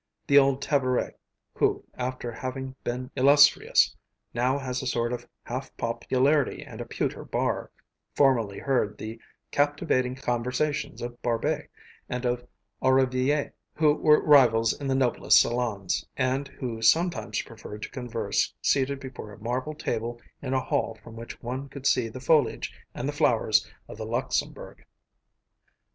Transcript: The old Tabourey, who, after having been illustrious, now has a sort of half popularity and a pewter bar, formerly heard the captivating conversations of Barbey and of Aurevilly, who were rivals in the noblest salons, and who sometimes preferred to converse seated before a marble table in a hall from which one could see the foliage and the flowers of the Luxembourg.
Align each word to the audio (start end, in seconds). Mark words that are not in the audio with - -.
The 0.25 0.39
old 0.39 0.63
Tabourey, 0.63 1.13
who, 1.53 1.83
after 1.93 2.31
having 2.31 2.73
been 2.83 3.11
illustrious, 3.15 3.95
now 4.33 4.57
has 4.57 4.81
a 4.81 4.87
sort 4.87 5.13
of 5.13 5.27
half 5.43 5.77
popularity 5.77 6.63
and 6.65 6.81
a 6.81 6.85
pewter 6.85 7.23
bar, 7.23 7.69
formerly 8.15 8.57
heard 8.57 8.97
the 8.97 9.21
captivating 9.51 10.15
conversations 10.15 11.03
of 11.03 11.21
Barbey 11.21 11.67
and 12.09 12.25
of 12.25 12.43
Aurevilly, 12.81 13.51
who 13.75 13.93
were 13.93 14.25
rivals 14.25 14.73
in 14.73 14.87
the 14.87 14.95
noblest 14.95 15.39
salons, 15.39 16.03
and 16.17 16.47
who 16.47 16.81
sometimes 16.81 17.43
preferred 17.43 17.83
to 17.83 17.91
converse 17.91 18.55
seated 18.59 18.99
before 18.99 19.31
a 19.31 19.37
marble 19.39 19.75
table 19.75 20.19
in 20.41 20.55
a 20.55 20.61
hall 20.63 20.97
from 21.03 21.15
which 21.15 21.39
one 21.43 21.69
could 21.69 21.85
see 21.85 22.09
the 22.09 22.19
foliage 22.19 22.73
and 22.95 23.07
the 23.07 23.13
flowers 23.13 23.69
of 23.87 23.97
the 23.99 24.05
Luxembourg. 24.07 24.83